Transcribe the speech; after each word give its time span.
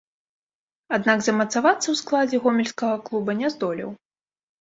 Аднак 0.97 1.19
замацавацца 1.25 1.83
ў 1.89 1.95
складзе 2.01 2.37
гомельскага 2.45 2.97
клуба 3.11 3.31
не 3.43 3.47
здолеў. 3.57 3.93